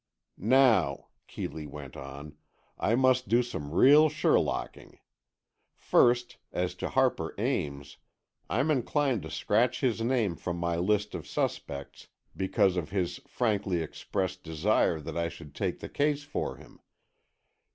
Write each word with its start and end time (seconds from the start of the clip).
"Now," 0.39 1.09
Keeley 1.27 1.67
went 1.67 1.95
on, 1.95 2.35
"I 2.79 2.95
must 2.95 3.27
do 3.29 3.43
some 3.43 3.69
real 3.71 4.09
Sherlocking. 4.09 4.97
First, 5.75 6.37
as 6.51 6.73
to 6.81 6.89
Harper 6.89 7.35
Ames. 7.37 7.97
I'm 8.49 8.71
inclined 8.71 9.21
to 9.21 9.29
scratch 9.29 9.81
his 9.81 10.01
name 10.01 10.35
from 10.37 10.57
my 10.57 10.75
list 10.77 11.13
of 11.13 11.27
suspects 11.27 12.07
because 12.35 12.77
of 12.77 12.89
his 12.89 13.19
frankly 13.27 13.83
expressed 13.83 14.41
desire 14.41 14.99
that 14.99 15.15
I 15.19 15.29
should 15.29 15.53
take 15.53 15.81
the 15.81 15.87
case 15.89 16.23
for 16.23 16.55
him. 16.55 16.79